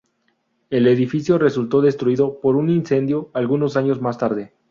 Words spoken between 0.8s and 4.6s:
edificio resultó destruido por un incendio algunos años más tarde.